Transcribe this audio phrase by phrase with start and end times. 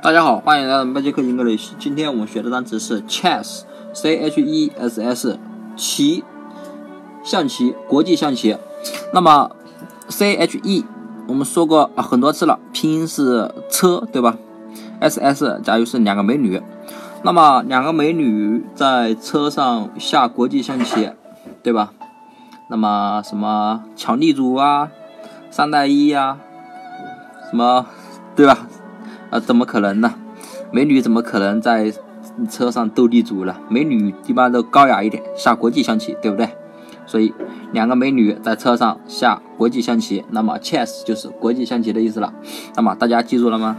[0.00, 1.72] 大家好，欢迎来到 Magic English。
[1.76, 5.38] 今天我们学的单词是 chess，c h e s s，
[5.76, 6.22] 棋，
[7.24, 8.56] 象棋，国际象棋。
[9.12, 9.50] 那么
[10.08, 10.84] c h e
[11.26, 14.36] 我们说过啊很多次了，拼音是车，对吧
[15.00, 16.62] ？s s 假如是两个美女，
[17.24, 21.10] 那么两个美女在车上下国际象棋，
[21.60, 21.92] 对吧？
[22.70, 24.90] 那么什么抢地主啊，
[25.50, 26.38] 三带一呀，
[27.50, 27.84] 什么，
[28.36, 28.68] 对吧？
[29.30, 30.14] 啊，怎么可能呢？
[30.72, 31.92] 美女怎么可能在
[32.48, 33.60] 车上斗地主了？
[33.68, 36.48] 美女一般都高雅一点，下国际象棋，对不对？
[37.06, 37.32] 所以
[37.72, 42.32] 两个美女在车上下国际象棋，那么 chess 就是国际象棋的意思了。
[42.76, 43.78] 那么大家记住了吗？